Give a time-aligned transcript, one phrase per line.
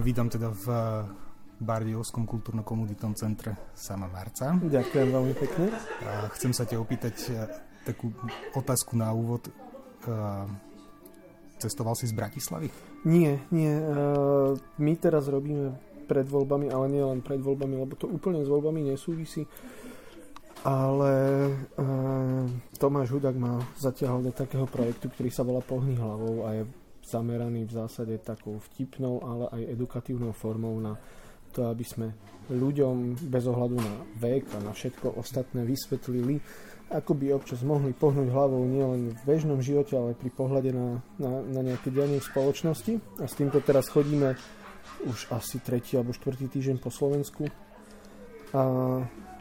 [0.00, 0.66] vítam teda v
[1.56, 4.52] Bardiovskom kultúrno-komunitnom centre Sama Marca.
[4.52, 5.72] Ďakujem veľmi pekne.
[6.04, 7.48] A chcem sa ťa opýtať e,
[7.88, 8.12] takú
[8.52, 9.48] otázku na úvod.
[9.48, 9.52] E,
[11.56, 12.68] cestoval si z Bratislavy?
[13.08, 13.72] Nie, nie.
[14.76, 15.72] My teraz robíme
[16.04, 19.48] pred voľbami, ale nie len pred voľbami, lebo to úplne s voľbami nesúvisí.
[20.66, 21.14] Ale
[22.76, 26.62] Tomáš Hudák ma zatiahol do takého projektu, ktorý sa volá Pohni hlavou a je
[27.06, 30.98] zameraný v zásade takou vtipnou, ale aj edukatívnou formou na
[31.54, 32.12] to, aby sme
[32.50, 36.38] ľuďom bez ohľadu na vek a na všetko ostatné vysvetlili,
[36.92, 41.42] ako by občas mohli pohnúť hlavou nielen v bežnom živote, ale pri pohľade na, na,
[41.42, 42.92] na nejaké dianie v spoločnosti.
[43.18, 44.38] A s týmto teraz chodíme
[45.02, 47.50] už asi tretí alebo štvrtý týždeň po Slovensku.
[48.54, 48.62] A,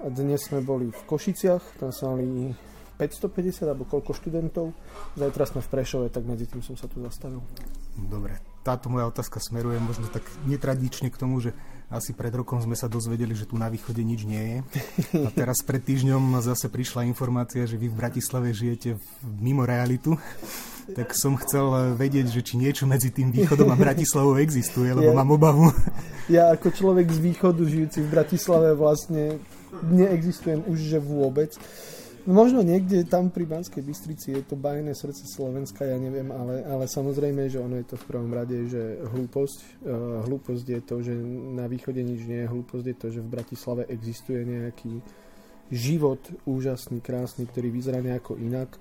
[0.05, 2.52] dnes sme boli v Košiciach, tam sa mali
[2.95, 4.72] 550 alebo koľko študentov.
[5.20, 7.44] Zajtra sme v Prešove, tak medzi tým som sa tu zastavil.
[7.95, 12.73] Dobre, táto moja otázka smeruje možno tak netradične k tomu, že asi pred rokom sme
[12.73, 14.57] sa dozvedeli, že tu na východe nič nie je.
[15.27, 20.18] A teraz pred týždňom zase prišla informácia, že vy v Bratislave žijete mimo realitu.
[20.85, 25.18] Tak som chcel vedieť, že či niečo medzi tým východom a Bratislavou existuje, lebo ja,
[25.18, 25.70] mám obavu.
[26.26, 29.38] Ja ako človek z východu žijúci v Bratislave vlastne
[29.85, 31.54] neexistujem už že vôbec.
[32.26, 36.65] No možno niekde tam pri Banskej Bystrici je to bajné srdce Slovenska, ja neviem, ale,
[36.65, 39.59] ale samozrejme, že ono je to v prvom rade, že hlúposť.
[39.85, 41.13] Uh, hlúposť je to, že
[41.54, 45.05] na východe nič nie je, hlúposť je to, že v Bratislave existuje nejaký
[45.70, 48.73] život úžasný, krásny, ktorý vyzerá nejako inak.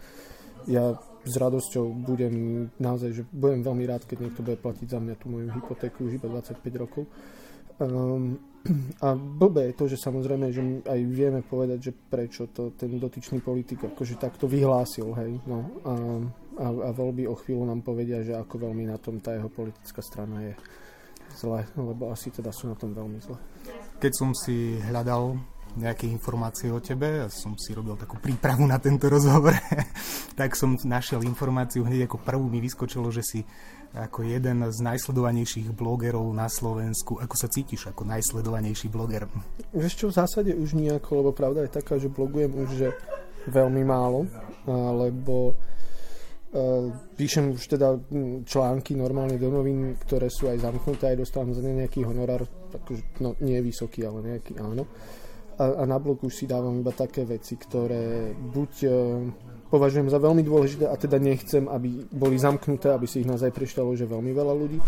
[0.64, 5.14] Ja s radosťou budem naozaj, že budem veľmi rád, keď niekto bude platiť za mňa
[5.20, 7.04] tú moju hypotéku už iba 25 rokov.
[7.76, 8.53] Um,
[9.04, 13.44] a blbé je to, že samozrejme, že aj vieme povedať, že prečo to ten dotyčný
[13.44, 15.92] politik akože takto vyhlásil, hej, no a,
[16.64, 20.00] a, a voľby o chvíľu nám povedia, že ako veľmi na tom tá jeho politická
[20.00, 20.54] strana je
[21.36, 23.36] zle, lebo asi teda sú na tom veľmi zle.
[24.00, 25.36] Keď som si hľadal
[25.74, 29.58] nejaké informácie o tebe, ja som si robil takú prípravu na tento rozhovor,
[30.38, 33.40] tak som našiel informáciu, hneď ako prvú mi vyskočilo, že si
[33.94, 37.22] ako jeden z najsledovanejších blogerov na Slovensku.
[37.22, 39.30] Ako sa cítiš ako najsledovanejší bloger?
[39.70, 42.88] Vieš čo, v zásade už nejako, lebo pravda je taká, že blogujem už že
[43.46, 44.26] veľmi málo,
[44.98, 47.94] lebo uh, píšem už teda
[48.42, 53.22] články normálne do novín, ktoré sú aj zamknuté, aj dostávam za ne nejaký honorár, akože,
[53.22, 54.88] no nie vysoký, ale nejaký áno.
[55.54, 58.94] A, a na blog už si dávam iba také veci, ktoré buď uh,
[59.70, 63.94] považujem za veľmi dôležité a teda nechcem, aby boli zamknuté, aby si ich naozaj prečítalo,
[63.94, 64.78] že veľmi veľa ľudí,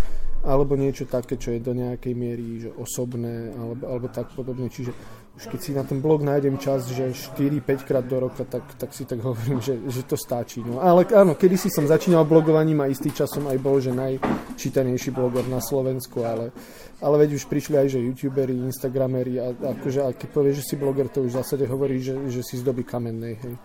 [0.47, 4.71] alebo niečo také, čo je do nejakej miery že osobné, alebo, alebo tak podobne.
[4.71, 4.95] Čiže
[5.37, 8.95] už keď si na ten blog nájdem čas, že 4-5 krát do roka, tak, tak
[8.95, 10.63] si tak hovorím, že, že to stačí.
[10.63, 15.11] No, ale áno, kedy si som začínal blogovaním a istý časom aj bol, že najčítanejší
[15.11, 16.55] bloger na Slovensku, ale,
[17.03, 20.75] ale veď už prišli aj, že youtuberi, instagrameri a akože, a keď povieš, že si
[20.79, 23.57] bloger, to už v zásade hovorí, že, že si z doby kamennej, hej.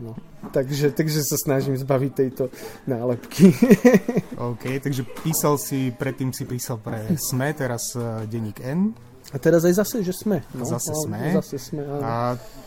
[0.00, 0.16] No.
[0.50, 2.48] Takže, takže sa snažím zbaviť tejto
[2.88, 3.52] nálepky.
[4.52, 8.96] OK, takže písal si, predtým si písal pre SME, teraz uh, denník N.
[9.32, 10.44] A teraz aj zase, že sme.
[10.52, 11.32] No, zase sme.
[11.40, 12.04] Zase sme áno.
[12.04, 12.14] A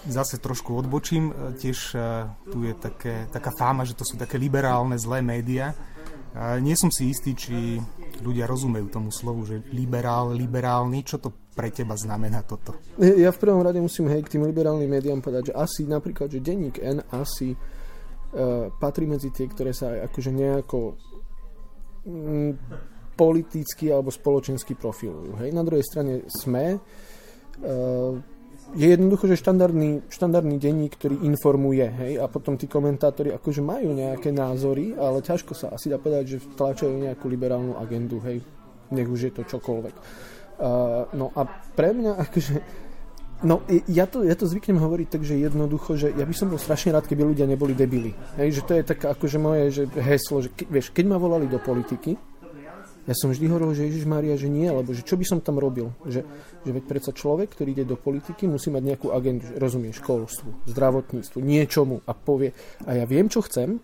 [0.10, 1.30] zase trošku odbočím.
[1.30, 5.78] E, tiež uh, tu je také, taká fáma, že to sú také liberálne zlé médiá.
[6.36, 7.80] Nie som si istý, či
[8.20, 11.00] ľudia rozumejú tomu slovu, že liberál, liberálny.
[11.08, 12.76] Čo to pre teba znamená toto?
[13.00, 16.44] Ja v prvom rade musím hej, k tým liberálnym médiám povedať, že asi napríklad, že
[16.44, 20.80] denník N asi uh, patrí medzi tie, ktoré sa aj akože nejako
[22.04, 22.52] mm,
[23.16, 25.40] politicky alebo spoločensky profilujú.
[25.40, 25.56] Hej.
[25.56, 28.14] Na druhej strane sme uh,
[28.76, 33.94] je jednoducho, že štandardný, štandardný denník, ktorý informuje, hej, a potom tí komentátori akože majú
[33.94, 38.42] nejaké názory, ale ťažko sa asi dá povedať, že tlačajú nejakú liberálnu agendu, hej,
[38.90, 39.96] nech už je to čokoľvek.
[40.56, 41.44] Uh, no a
[41.76, 42.56] pre mňa akože
[43.44, 43.62] No,
[43.92, 46.96] ja to, ja to zvyknem hovoriť tak, že jednoducho, že ja by som bol strašne
[46.96, 48.16] rád, keby ľudia neboli debili.
[48.40, 51.44] Hej, že to je také akože moje že heslo, že ke, vieš, keď ma volali
[51.52, 52.16] do politiky,
[53.06, 55.62] ja som vždy hovoril, že Ježiš Maria, že nie, lebo že čo by som tam
[55.62, 55.94] robil?
[56.10, 56.26] Že,
[56.66, 61.38] že veď predsa človek, ktorý ide do politiky, musí mať nejakú agendu, rozumie, školstvu, zdravotníctvu,
[61.38, 62.50] niečomu a povie,
[62.88, 63.78] a ja viem, čo chcem,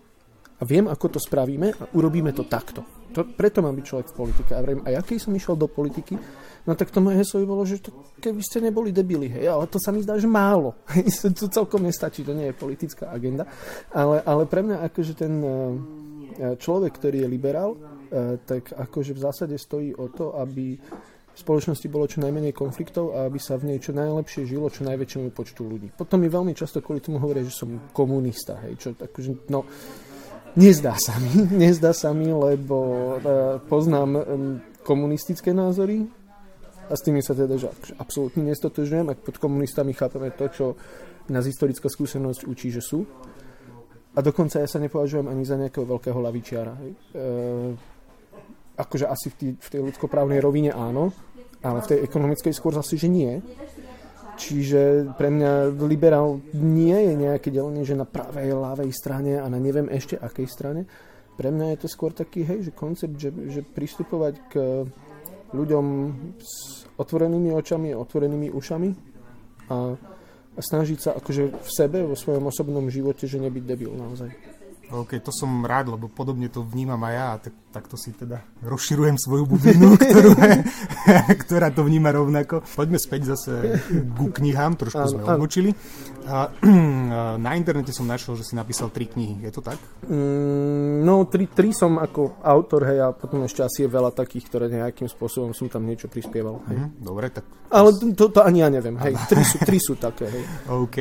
[0.58, 2.82] a viem, ako to spravíme a urobíme to takto.
[3.14, 4.50] To, preto mám byť človek v politike.
[4.56, 6.16] A, vrem, a ja keď som išiel do politiky,
[6.66, 7.90] no tak to moje by bolo, že to,
[8.22, 10.78] keby ste neboli debili, hej, ale to sa mi zdá, že málo.
[11.38, 13.46] to celkom nestačí, to nie je politická agenda.
[13.90, 15.52] Ale, ale pre mňa akože ten eh,
[16.58, 20.78] človek, ktorý je liberál, eh, tak akože v zásade stojí o to, aby
[21.32, 24.84] v spoločnosti bolo čo najmenej konfliktov a aby sa v nej čo najlepšie žilo čo
[24.84, 25.88] najväčšiemu počtu ľudí.
[25.96, 29.64] Potom mi veľmi často kvôli tomu hovoria, že som komunista, hej, čo akože, no,
[30.52, 33.16] Nezdá sa mi, nezdá sa mi, lebo
[33.72, 34.20] poznám
[34.84, 36.04] komunistické názory
[36.88, 40.66] a s tými sa teda že akože absolútne nestotožňujem, ak pod komunistami chápeme to, čo
[41.30, 43.06] nás historická skúsenosť učí, že sú.
[44.12, 46.74] A dokonca ja sa nepovažujem ani za nejakého veľkého lavičiara.
[46.76, 46.84] E,
[48.76, 51.16] akože asi v, tý, v tej ľudskoprávnej rovine áno,
[51.64, 53.40] ale v tej ekonomickej skôr zase, že nie.
[54.36, 59.56] Čiže pre mňa liberál nie je nejaké delenie, že na pravej, ľavej strane a na
[59.56, 60.82] neviem ešte akej strane.
[61.32, 64.52] Pre mňa je to skôr taký, hej, že koncept, že, že pristupovať k
[65.52, 65.86] ľuďom
[66.40, 68.88] s otvorenými očami, otvorenými ušami
[69.68, 69.96] a,
[70.52, 74.32] a snažiť sa akože v sebe, vo svojom osobnom živote, že nebyť debil naozaj.
[74.92, 79.16] OK, to som rád, lebo podobne to vnímam aj ja, tak, takto si teda rozširujem
[79.16, 80.36] svoju bublinu, ktorú,
[81.48, 82.60] ktorá to vníma rovnako.
[82.76, 83.80] Poďme späť zase
[84.12, 85.72] ku knihám, trošku áno, sme odbočili.
[86.28, 86.52] A,
[87.40, 89.80] na internete som našiel, že si napísal tri knihy, je to tak?
[90.04, 94.44] Mm, no, tri, tri som ako autor, hej, a potom ešte asi je veľa takých,
[94.52, 96.60] ktoré nejakým spôsobom som tam niečo prispieval.
[96.68, 96.78] Hej.
[96.78, 97.48] Mm, dobre, tak...
[97.72, 100.44] Ale to, to ani ja neviem, hej, tri sú, tri sú také, hej.
[100.84, 100.98] OK.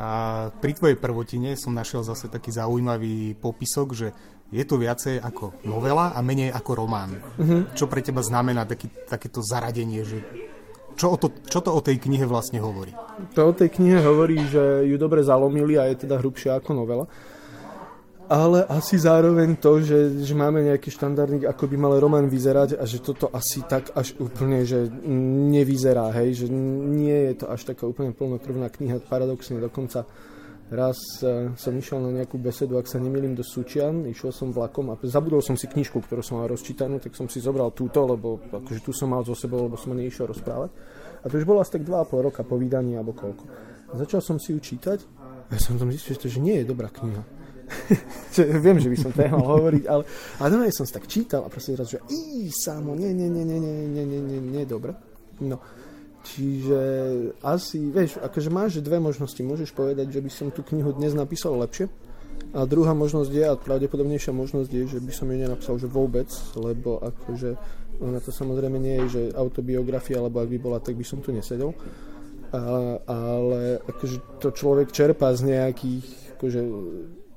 [0.00, 4.08] A pri tvojej prvotine som našiel zase taký zaujímavý popisok, že
[4.48, 7.20] je to viacej ako novela a menej ako román.
[7.36, 7.68] Uh-huh.
[7.76, 10.24] Čo pre teba znamená taký, takéto zaradenie, že
[10.96, 12.96] čo, o to, čo to o tej knihe vlastne hovorí?
[13.36, 17.04] To o tej knihe hovorí, že ju dobre zalomili a je teda hrubšia ako novela
[18.30, 22.86] ale asi zároveň to, že, že máme nejaký štandardný, ako by mal román vyzerať a
[22.86, 24.86] že toto asi tak až úplne, že
[25.50, 30.06] nevyzerá, hej, že nie je to až taká úplne plnokrvná kniha, paradoxne dokonca
[30.70, 30.94] raz
[31.26, 35.02] uh, som išiel na nejakú besedu, ak sa nemýlim, do Sučian, išiel som vlakom a
[35.02, 38.78] zabudol som si knižku, ktorú som mal rozčítanú, tak som si zobral túto, lebo akože
[38.78, 40.70] tu som mal zo sebou, lebo som neišiel rozprávať.
[41.20, 43.42] A to už bolo asi tak 2,5 roka po vydaní, alebo koľko.
[43.90, 45.02] A začal som si ju čítať
[45.50, 47.39] a ja som tam zistil, že to že nie je dobrá kniha
[48.64, 50.02] Viem, že by som to mal hovoriť, ale,
[50.42, 53.44] ale normálne som si tak čítal a proste zrazu, že í, samo, nie, nie, nie,
[53.46, 54.94] nie, nie, nie, nie, nie, nie, dobre.
[55.40, 55.62] No,
[56.26, 56.80] čiže
[57.40, 59.40] asi, vieš, akože máš dve možnosti.
[59.40, 61.88] Môžeš povedať, že by som tú knihu dnes napísal lepšie,
[62.50, 66.26] a druhá možnosť je, a pravdepodobnejšia možnosť je, že by som ju nenapísal že vôbec,
[66.58, 67.54] lebo akože
[68.00, 71.30] ona to samozrejme nie je, že autobiografia, alebo ak by bola, tak by som tu
[71.30, 71.76] nesedel.
[72.50, 72.58] A,
[73.06, 76.60] ale akože to človek čerpá z nejakých akože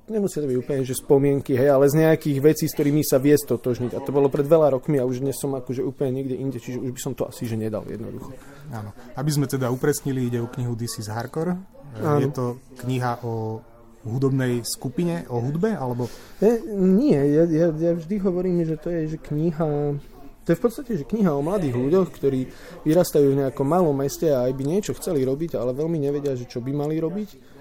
[0.09, 3.35] nemusia to byť úplne, že spomienky, hej, ale z nejakých vecí, s ktorými sa vie
[3.35, 3.95] stotožniť.
[3.95, 6.79] A to bolo pred veľa rokmi a už dnes som akože úplne niekde inde, čiže
[6.79, 8.35] už by som to asi že nedal jednoducho.
[8.73, 8.91] Áno.
[9.15, 11.55] Aby sme teda upresnili, ide o knihu This is Hardcore.
[12.03, 12.19] Áno.
[12.19, 13.63] Je to kniha o
[14.03, 16.11] hudobnej skupine, o hudbe, alebo...
[16.44, 19.95] Je, nie, ja, ja, ja vždy hovorím, že to je že kniha
[20.44, 22.51] to je v podstate že kniha o mladých ľuďoch, ktorí
[22.83, 26.51] vyrastajú v nejakom malom meste a aj by niečo chceli robiť, ale veľmi nevedia, že
[26.51, 27.52] čo by mali robiť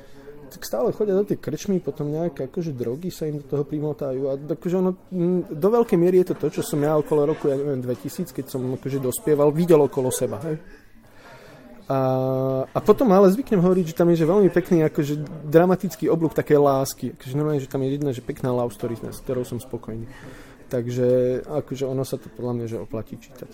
[0.53, 4.23] tak stále chodia do tej krčmy, potom nejaké akože drogy sa im do toho primotajú
[4.29, 4.93] a akože ono,
[5.49, 8.45] do veľkej miery je to to, čo som ja okolo roku, ja neviem, 2000, keď
[8.53, 10.61] som akože dospieval, videl okolo seba, hej.
[11.91, 11.99] A,
[12.73, 16.55] a potom ale zvyknem hovoriť, že tam je že veľmi pekný akože dramatický oblúk také
[16.57, 17.13] lásky.
[17.13, 20.07] Akože normálne, že tam je jedna že pekná love story, s ktorou som spokojný.
[20.73, 21.09] Takže
[21.45, 23.51] akože ono sa to podľa mňa že oplatí čítať.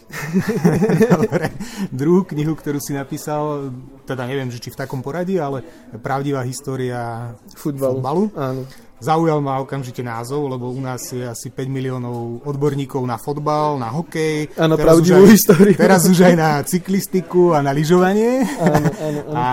[1.19, 1.51] Dobre.
[1.91, 3.75] Druhú knihu, ktorú si napísal,
[4.07, 5.67] teda neviem, že či v takom poradí, ale
[5.99, 7.99] Pravdivá história futbalu.
[7.99, 8.23] futbalu.
[8.39, 8.63] Áno.
[8.99, 13.95] Zaujal ma okamžite názov, lebo u nás je asi 5 miliónov odborníkov na fotbal, na
[13.95, 14.55] hokej.
[14.59, 15.75] Áno, pravdivú aj, históriu.
[15.75, 18.43] Teraz už aj na cyklistiku a na lyžovanie.
[18.59, 19.39] Áno, áno, áno.
[19.39, 19.45] A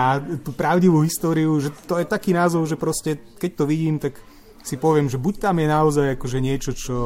[0.42, 4.18] tú pravdivú históriu, že to je taký názov, že proste, keď to vidím, tak
[4.66, 6.96] si poviem, že buď tam je naozaj akože niečo, čo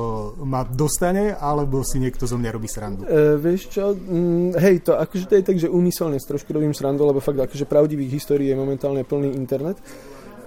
[0.49, 3.05] ma dostane, alebo si niekto zo mňa robí srandu.
[3.05, 7.05] E, vieš čo, mm, hej, to akože to je tak, že úmyselne trošku robím srandu,
[7.05, 9.77] lebo fakt akože pravdivých histórií je momentálne plný internet.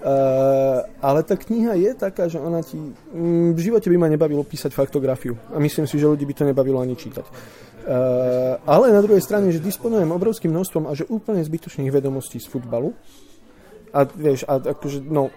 [0.04, 2.76] Uh, ale tá kniha je taká, že ona ti...
[2.76, 5.40] Mm, v živote by ma nebavilo písať faktografiu.
[5.56, 7.24] A myslím si, že ľudí by to nebavilo ani čítať.
[7.24, 12.52] Uh, ale na druhej strane, že disponujem obrovským množstvom a že úplne zbytočných vedomostí z
[12.52, 12.92] futbalu.
[13.96, 15.32] A vieš, a akože, no,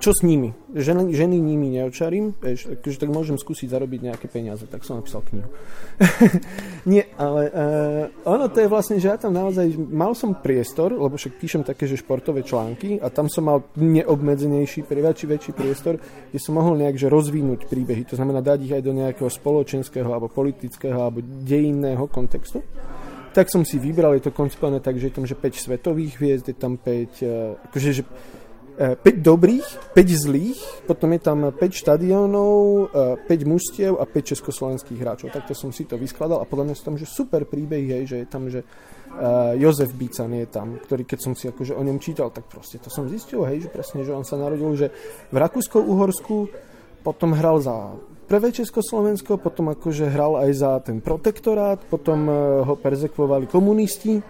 [0.00, 0.56] čo s nimi?
[0.72, 5.20] Ženy, ženy nimi neočarím, vieš, akože tak môžem skúsiť zarobiť nejaké peniaze, tak som napísal
[5.28, 5.48] knihu.
[6.90, 11.14] Nie, ale uh, ono to je vlastne, že ja tam naozaj, mal som priestor, lebo
[11.14, 16.00] však píšem také, že športové články a tam som mal neobmedzenejší, väčší, väčší priestor,
[16.32, 20.08] kde som mohol nejak že rozvinúť príbehy, to znamená dať ich aj do nejakého spoločenského
[20.08, 22.64] alebo politického alebo dejinného kontextu
[23.34, 26.54] tak som si vybral, je to koncipované tak, že je tam že 5 svetových hviezd,
[26.54, 28.02] je tam 5, uh, eh, akože, že
[28.74, 34.30] 5 e, dobrých, 5 zlých, potom je tam 5 štadiónov, 5 e, mužstiev a 5
[34.34, 35.30] československých hráčov.
[35.30, 38.26] Takto som si to vyskladal a podľa mňa sú že super príbehy, hej, že je
[38.26, 42.34] tam, že uh, Jozef Bícan je tam, ktorý keď som si akože o ňom čítal,
[42.34, 44.90] tak proste to som zistil, hej, že presne, že on sa narodil, že
[45.30, 46.50] v Rakúsko-Uhorsku,
[47.06, 47.94] potom hral za
[48.26, 52.26] prvé Československo, potom akože hral aj za ten protektorát, potom
[52.64, 54.24] ho perzekvovali komunisti,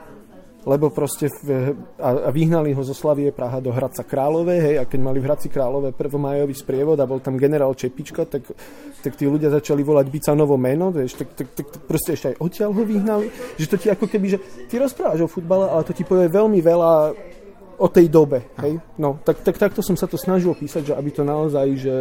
[0.64, 4.88] lebo proste v, a, a vyhnali ho zo Slavie Praha do Hradca Králové, hej, a
[4.88, 8.48] keď mali v Hradci Králové prvomajový sprievod a bol tam generál Čepička, tak,
[9.04, 12.36] tak tí ľudia začali volať Bicanovo meno, vieš, tak, tak, tak, tak proste ešte aj
[12.40, 13.26] odtiaľ ho vyhnali,
[13.60, 14.38] že to ti ako keby, že
[14.72, 16.92] ty rozprávaš o futbale, ale to ti povie veľmi veľa
[17.78, 18.78] o tej dobe, hej?
[18.98, 21.94] No, tak, tak takto som sa to snažil písať, že aby to naozaj že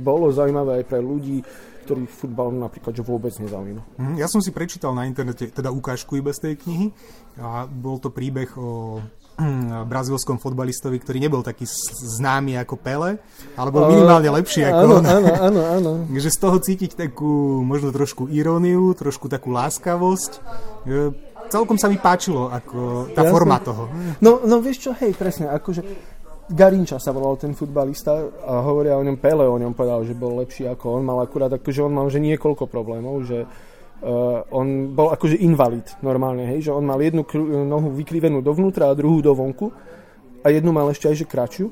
[0.00, 1.42] bolo zaujímavé aj pre ľudí,
[1.82, 3.82] ktorý futbal napríklad že vôbec nezaujíma.
[3.98, 6.86] Mhm, ja som si prečítal na internete teda ukážku iba z tej knihy
[7.42, 9.02] a bol to príbeh o
[9.90, 11.66] brazilskom fotbalistovi, ktorý nebol taký
[12.20, 13.18] známy ako Pele,
[13.56, 15.04] ale bol minimálne lepší ako áno, on.
[15.04, 15.90] Áno, áno, áno.
[16.22, 20.44] Že z toho cítiť takú možno trošku iróniu, trošku takú láskavosť.
[21.52, 23.32] Celkom sa mi páčilo ako tá Jasne.
[23.36, 23.92] forma toho.
[24.24, 25.84] No, no vieš čo, hej, presne, akože
[26.48, 30.40] Garinča sa volal ten futbalista a hovoria o ňom Pele, o ňom povedal, že bol
[30.40, 35.12] lepší ako on, mal akurát akože on mal že niekoľko problémov, že uh, on bol
[35.12, 39.68] akože invalid normálne, hej, že on mal jednu kru, nohu vykrivenú dovnútra a druhú dovonku
[40.42, 41.68] a jednu mal ešte aj že kračiu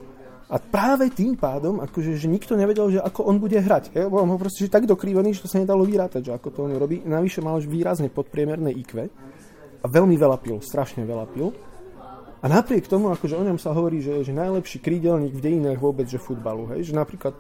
[0.51, 3.95] a práve tým pádom, akože, že nikto nevedel, že ako on bude hrať.
[3.95, 6.59] Hej, on ho proste že tak dokrivený, že to sa nedalo vyrátať, že ako to
[6.67, 7.07] on robí.
[7.07, 9.07] Navyše mal už výrazne podpriemerné IQ
[9.81, 11.53] a veľmi veľa pil, strašne veľa pil.
[12.41, 16.09] A napriek tomu, akože o ňom sa hovorí, že je najlepší krídelník v dejinách vôbec,
[16.09, 16.73] že futbalu.
[16.73, 16.89] Hej?
[16.89, 17.35] Že napríklad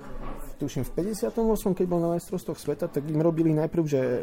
[0.60, 1.32] tuším v 58.
[1.72, 4.18] keď bol na majstrovstvách sveta, tak im robili najprv, že e,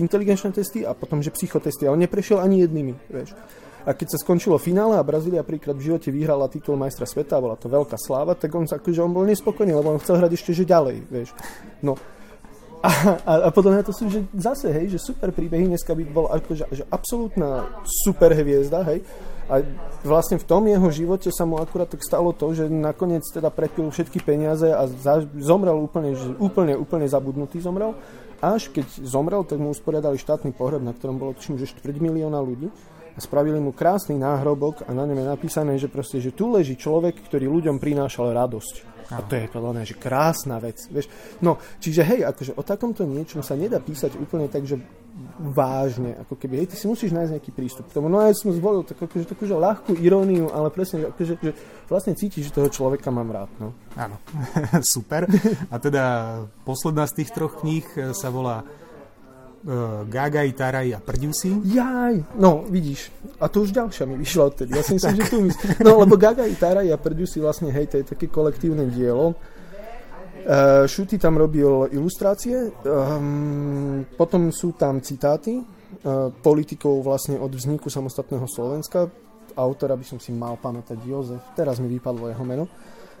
[0.00, 1.84] inteligenčné testy a potom, že psychotesty.
[1.84, 3.36] A on neprešiel ani jednými, vieš.
[3.84, 7.60] A keď sa skončilo finále a Brazília príklad v živote vyhrala titul majstra sveta, bola
[7.60, 10.64] to veľká sláva, tak on, akože on bol nespokojný, lebo on chcel hrať ešte že
[10.64, 11.36] ďalej, vieš.
[11.84, 11.98] No,
[12.82, 12.90] a,
[13.22, 16.26] a, a podľa mňa to sú že zase, hej, že super príbehy, dneska by bol
[16.26, 19.06] akože, že absolútna super hviezda, hej.
[19.46, 19.62] A
[20.02, 23.90] vlastne v tom jeho živote sa mu akurát tak stalo to, že nakoniec teda prepil
[23.90, 27.94] všetky peniaze a za, zomrel úplne, že úplne, úplne zabudnutý zomrel.
[28.42, 32.42] Až keď zomrel, tak mu usporiadali štátny pohreb, na ktorom bolo tuším, že 4 milióna
[32.42, 32.70] ľudí
[33.12, 36.76] a spravili mu krásny náhrobok a na ňom je napísané, že proste, že tu leží
[36.76, 38.92] človek, ktorý ľuďom prinášal radosť.
[39.12, 40.88] A to je podľa mňa, že krásna vec.
[40.88, 41.10] Vieš?
[41.44, 44.80] No, čiže hej, akože o takomto niečom sa nedá písať úplne tak, že
[45.36, 48.08] vážne, ako keby, hej, ty si musíš nájsť nejaký prístup k tomu.
[48.08, 51.52] No a ja som zvolil tak, akože, takú že ľahkú iróniu, ale presne, akože, že
[51.92, 53.52] vlastne cítiš, že toho človeka mám rád.
[53.60, 53.76] No.
[53.92, 54.16] Áno,
[54.96, 55.28] super.
[55.68, 56.04] A teda
[56.64, 57.84] posledná z tých troch kníh
[58.16, 58.64] sa volá
[59.64, 61.62] uh, Gaga, Taraj a Prdiusi.
[61.64, 64.70] Jaj, no vidíš, a to už ďalšia mi vyšla odtedy.
[64.74, 65.50] Ja si myslím, že tu my...
[65.82, 69.38] No lebo Gaga, Taraj a Prdiusi vlastne, hej, to je také kolektívne dielo.
[70.42, 77.86] Uh, Šuty tam robil ilustrácie, um, potom sú tam citáty uh, politikov vlastne od vzniku
[77.86, 79.06] samostatného Slovenska.
[79.54, 82.66] Autora by som si mal pamätať Jozef, teraz mi vypadlo jeho meno.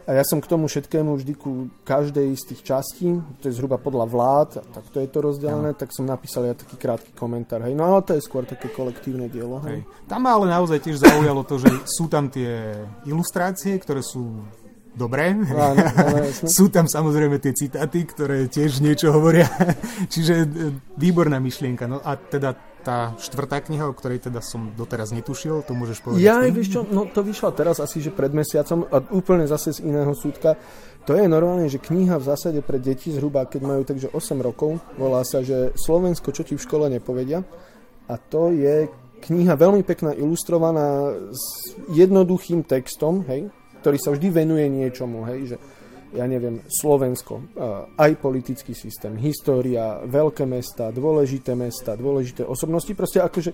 [0.06, 3.78] A ja som k tomu všetkému vždy ku každej z tých častí, to je zhruba
[3.78, 5.78] podľa vlád, a tak to je to rozdelené, no.
[5.78, 7.62] tak som napísal ja taký krátky komentár.
[7.62, 7.78] Hej.
[7.78, 9.62] No ale to je skôr také kolektívne dielo.
[9.62, 9.82] Hej.
[9.82, 10.08] Hej.
[10.10, 12.74] Tam ma ale naozaj tiež zaujalo to, že sú tam tie
[13.06, 14.42] ilustrácie, ktoré sú
[14.92, 15.32] dobré.
[15.32, 19.48] Áno, áno, sú tam samozrejme tie citáty, ktoré tiež niečo hovoria.
[20.12, 20.46] Čiže e,
[21.00, 21.88] výborná myšlienka.
[21.88, 26.20] No a teda tá štvrtá kniha, o ktorej teda som doteraz netušil, to môžeš povedať.
[26.20, 29.86] Ja, vieš čo, no to vyšla teraz asi, že pred mesiacom a úplne zase z
[29.86, 30.58] iného súdka.
[31.06, 34.82] To je normálne, že kniha v zásade pre deti zhruba, keď majú takže 8 rokov,
[34.98, 37.42] volá sa, že Slovensko, čo ti v škole nepovedia.
[38.10, 38.90] A to je
[39.22, 43.50] kniha veľmi pekná, ilustrovaná s jednoduchým textom, hej,
[43.82, 45.56] ktorý sa vždy venuje niečomu, hej, že
[46.12, 47.56] ja neviem, Slovensko,
[47.96, 52.92] aj politický systém, história, veľké mesta, dôležité mesta, dôležité osobnosti.
[52.92, 53.50] Proste akože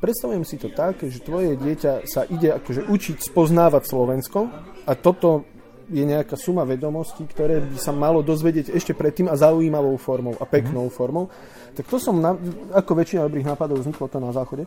[0.00, 4.40] predstavujem si to tak, že tvoje dieťa sa ide akože učiť spoznávať Slovensko
[4.84, 5.51] a toto
[5.92, 10.48] je nejaká suma vedomostí, ktoré by sa malo dozvedieť ešte predtým a zaujímavou formou a
[10.48, 10.94] peknou mm.
[10.96, 11.28] formou.
[11.76, 12.32] Tak to som, na,
[12.72, 14.64] ako väčšina dobrých nápadov, vzniklo to na záchode.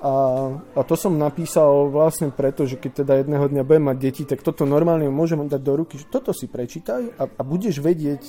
[0.00, 0.12] A,
[0.56, 4.40] a to som napísal vlastne preto, že keď teda jedného dňa budem mať deti, tak
[4.40, 8.22] toto normálne môžem dať do ruky, že toto si prečítaj a, a budeš vedieť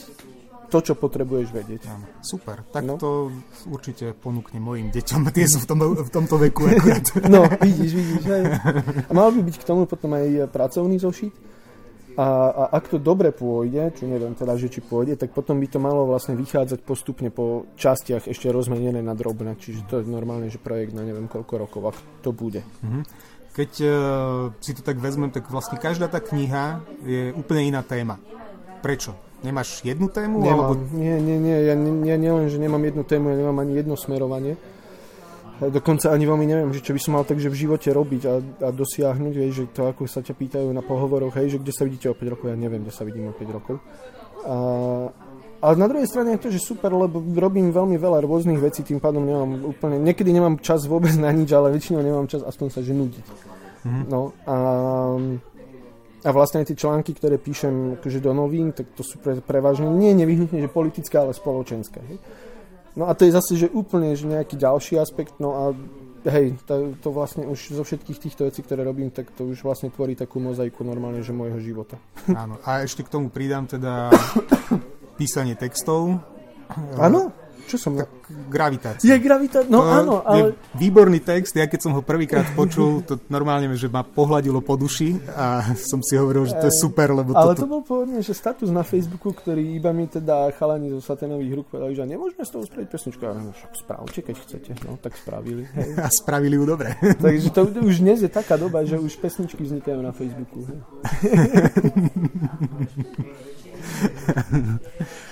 [0.72, 1.82] to, čo potrebuješ vedieť.
[1.92, 2.64] Áno, super.
[2.72, 2.96] Tak no.
[2.96, 3.28] to
[3.68, 5.28] určite ponúknem mojim deťom.
[5.36, 7.08] Tie sú v, tom, v tomto veku akurát.
[7.28, 8.24] No, vidíš, vidíš.
[8.24, 8.44] Hej.
[9.08, 11.51] A mal by byť k tomu potom aj pracovný zošit
[12.18, 15.68] a, a ak to dobre pôjde, čo neviem teda, že či pôjde, tak potom by
[15.68, 19.56] to malo vlastne vychádzať postupne po častiach ešte rozmenené na drobné.
[19.60, 22.64] Čiže to je normálne, že projekt na neviem koľko rokov, ak to bude.
[22.84, 23.04] Mm-hmm.
[23.52, 23.92] Keď uh,
[24.64, 28.16] si to tak vezmem, tak vlastne každá tá kniha je úplne iná téma.
[28.80, 29.12] Prečo?
[29.44, 30.40] Nemáš jednu tému?
[30.40, 30.72] Nemám.
[30.72, 30.74] Alebo...
[30.96, 31.58] Nie, nie, nie.
[31.68, 34.56] Ja, ja nielen, že nemám jednu tému, ja nemám ani jedno smerovanie
[35.60, 38.70] dokonca ani veľmi neviem, že čo by som mal takže v živote robiť a, a
[38.72, 42.08] dosiahnuť, vieš, že to ako sa ťa pýtajú na pohovoroch, hej, že kde sa vidíte
[42.10, 43.76] o 5 rokov, ja neviem, kde sa vidím o 5 rokov.
[44.48, 44.56] A
[45.62, 48.98] ale na druhej strane je to, že super, lebo robím veľmi veľa rôznych vecí, tým
[48.98, 52.82] pádom nemám úplne, niekedy nemám čas vôbec na nič, ale väčšinou nemám čas aspoň sa
[52.82, 53.26] že nudiť.
[53.86, 54.04] Mm-hmm.
[54.10, 54.58] No a,
[56.26, 60.18] a vlastne tie články, ktoré píšem akože do novín, tak to sú pre, prevažne nie
[60.18, 62.02] nevyhnutne, že politické, ale spoločenské.
[62.10, 62.18] Hej?
[62.96, 65.64] No a to je zase, že úplne že nejaký ďalší aspekt, no a
[66.28, 69.90] hej, to, to vlastne už zo všetkých týchto vecí, ktoré robím, tak to už vlastne
[69.90, 71.98] tvorí takú mozaiku normálne, že môjho života.
[72.30, 74.12] Áno, a ešte k tomu pridám teda
[75.20, 76.22] písanie textov.
[77.00, 77.34] Áno?
[77.72, 77.96] Čo som...
[77.96, 79.08] Tak, gravitácia.
[79.08, 80.60] Je gravitácia, no to áno, ale...
[80.76, 85.16] výborný text, ja keď som ho prvýkrát počul, to normálne, že ma pohľadilo po duši
[85.32, 88.68] a som si hovoril, že to je super, lebo Ale to bol pôvodne, že status
[88.68, 92.68] na Facebooku, ktorý iba mi teda chalani zo saténových rúk povedali, že nemôžeme z toho
[92.68, 93.24] spraviť pesničku.
[93.24, 94.72] Ja neviem, však spravte, keď chcete.
[94.84, 95.64] No, tak spravili.
[95.72, 95.96] Hej.
[96.06, 97.00] A spravili ju dobre.
[97.00, 100.68] Takže to už dnes je taká doba, že už pesničky vznikajú na Facebooku.
[100.68, 100.84] Hej.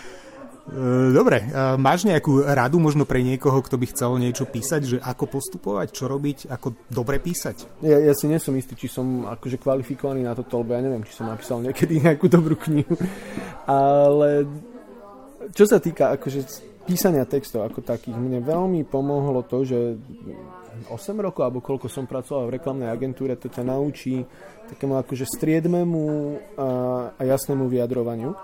[0.70, 1.50] E, dobre,
[1.82, 6.06] máš nejakú radu možno pre niekoho, kto by chcel niečo písať, že ako postupovať, čo
[6.06, 7.82] robiť, ako dobre písať?
[7.82, 11.18] Ja, ja si nesom istý, či som akože kvalifikovaný na toto, lebo ja neviem, či
[11.18, 12.94] som napísal niekedy nejakú dobrú knihu.
[13.66, 14.46] Ale
[15.58, 16.46] čo sa týka akože
[16.86, 19.98] písania textov ako takých, mne veľmi pomohlo to, že
[20.86, 24.22] 8 rokov, alebo koľko som pracoval v reklamnej agentúre, to ťa naučí
[24.70, 26.06] takému akože striedmemu
[26.56, 26.70] a,
[27.18, 28.38] a jasnému vyjadrovaniu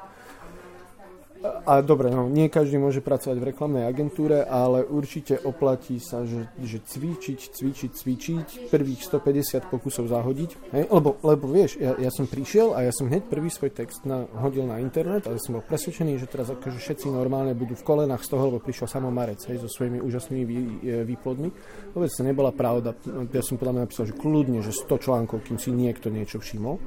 [1.66, 6.50] a dobre, no, nie každý môže pracovať v reklamnej agentúre, ale určite oplatí sa, že,
[6.62, 10.50] že cvičiť, cvičiť, cvičiť, prvých 150 pokusov zahodiť.
[10.76, 10.84] Hej?
[10.90, 14.26] Lebo, lebo vieš, ja, ja som prišiel a ja som hneď prvý svoj text na,
[14.42, 18.26] hodil na internet a som bol presvedčený, že teraz akože všetci normálne budú v kolenách
[18.26, 21.50] z toho, lebo prišiel samo Marec hej, so svojimi úžasnými vý, e, výplodmi.
[21.94, 22.94] Vôbec to nebola pravda.
[23.32, 26.78] Ja som podľa mňa napísal, že kľudne, že 100 článkov, kým si niekto niečo všimol.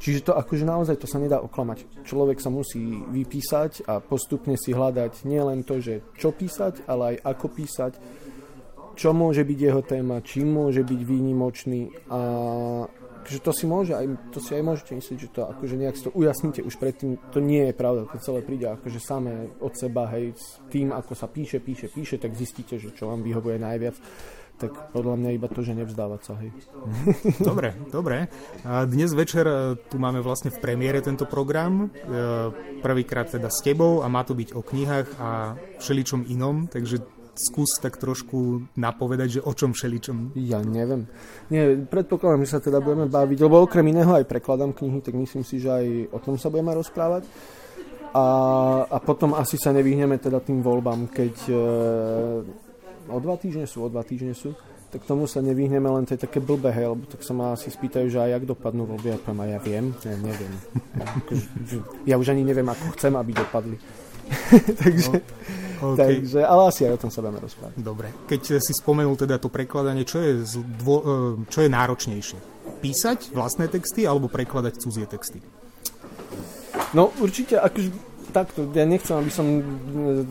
[0.00, 2.08] Čiže to akože naozaj to sa nedá oklamať.
[2.08, 2.80] Človek sa musí
[3.12, 7.92] vypísať a postupne si hľadať nielen to, že čo písať, ale aj ako písať,
[8.96, 12.20] čo môže byť jeho téma, čím môže byť výnimočný a
[13.28, 16.10] že to si môže, aj, to si aj môžete myslieť, že to akože nejak to
[16.16, 20.32] ujasníte už predtým, to nie je pravda, to celé príde akože samé od seba, hej,
[20.32, 23.96] s tým, ako sa píše, píše, píše, tak zistíte, že čo vám vyhovuje najviac
[24.60, 26.36] tak podľa mňa iba to, že nevzdávať sa.
[26.36, 26.52] Hej.
[27.48, 28.28] Dobre, dobre.
[28.68, 31.88] A dnes večer e, tu máme vlastne v premiére tento program.
[31.88, 32.12] E,
[32.84, 37.00] prvýkrát teda s tebou a má to byť o knihách a všeličom inom, takže
[37.40, 40.36] skús tak trošku napovedať, že o čom všeličom.
[40.36, 41.08] Ja neviem.
[41.48, 45.40] Nie, predpokladám, že sa teda budeme baviť, lebo okrem iného aj prekladám knihy, tak myslím
[45.40, 47.24] si, že aj o tom sa budeme rozprávať.
[48.10, 48.24] A,
[48.90, 51.54] a potom asi sa nevyhneme teda tým voľbám, keď e,
[53.10, 54.54] o dva týždne sú, o dva týždne sú,
[54.90, 57.70] tak tomu sa nevyhneme, len to je také blbé, hej, lebo tak sa ma asi
[57.70, 60.54] spýtajú, že aj jak dopadnú voľby, ja poviem, a ja viem, ja neviem.
[62.10, 63.78] Ja už ani neviem, ako chcem, aby dopadli.
[64.82, 65.22] takže,
[65.78, 66.22] no, okay.
[66.22, 67.74] takže, ale asi aj o tom sa budeme rozprávať.
[67.78, 68.08] Dobre.
[68.26, 70.42] Keď si spomenul teda to prekladanie, čo je,
[70.82, 71.14] dvo, e,
[71.46, 72.38] čo je náročnejšie?
[72.82, 75.38] Písať vlastné texty alebo prekladať cudzie texty?
[76.90, 79.46] No určite, akože takto, ja nechcem, aby som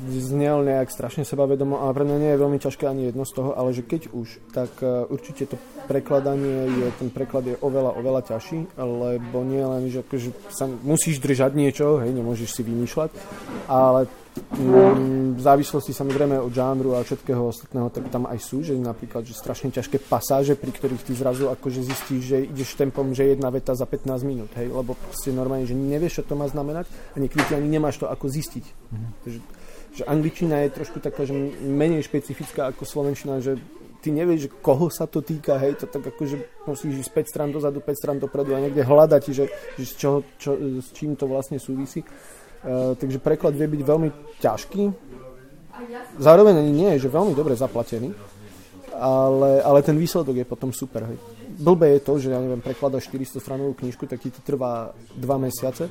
[0.09, 3.51] znel nejak strašne sebavedomo a pre mňa nie je veľmi ťažké ani jedno z toho,
[3.53, 8.21] ale že keď už, tak e, určite to prekladanie je, ten preklad je oveľa, oveľa
[8.35, 13.09] ťažší, lebo nie len, že akože sa musíš držať niečo, hej, nemôžeš si vymýšľať,
[13.67, 14.07] ale
[14.39, 19.38] v závislosti samozrejme od žánru a všetkého ostatného, tak tam aj sú, že napríklad že
[19.38, 23.71] strašne ťažké pasáže, pri ktorých ty zrazu akože zistíš, že ideš tempom, že jedna veta
[23.71, 27.41] za 15 minút, hej, lebo proste normálne, že nevieš, čo to má znamenať a niekedy
[27.47, 28.65] ty ani nemáš to ako zistiť.
[28.65, 29.12] Mm-hmm.
[29.23, 29.39] Takže,
[29.89, 33.58] že angličtina je trošku taká, že menej špecifická ako slovenčina, že
[33.99, 37.49] ty nevieš, že koho sa to týka, hej, to tak akože musíš ísť 5 strán
[37.52, 41.60] dozadu, 5 strán dopredu a niekde hľadať, že, že čo, čo, s čím to vlastne
[41.60, 42.04] súvisí.
[42.60, 44.10] Uh, takže preklad vie byť veľmi
[44.43, 44.84] ťažký.
[46.19, 48.12] Zároveň ani nie je, že veľmi dobre zaplatený,
[49.00, 51.08] ale, ale ten výsledok je potom super.
[51.08, 51.17] Hej.
[51.60, 55.24] Blbé je to, že ja neviem, prekladaš 400 stranovú knižku, tak ti to trvá 2
[55.39, 55.88] mesiace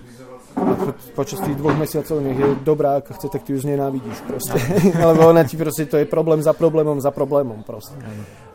[0.56, 4.18] a po, počas tých dvoch mesiacov nech je dobrá, ako chce, tak ty ju znenávidíš
[4.28, 4.58] proste.
[5.08, 7.96] Lebo ona ti proste, to je problém za problémom za problémom proste.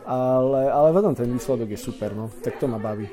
[0.04, 2.30] Ale, ale potom ten výsledok je super, no.
[2.44, 3.08] Tak to ma baví.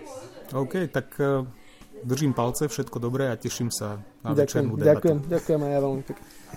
[0.54, 1.61] OK, tak uh
[2.04, 4.90] Držím palce, všetko dobré a teším sa na ďakujem, večernú debatu.
[4.90, 6.26] Ďakujem, ďakujem aj ja veľmi pekne.